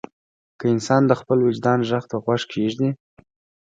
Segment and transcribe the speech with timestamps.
[0.59, 2.89] که انسان د خپل وجدان غږ ته غوږ کېږدي.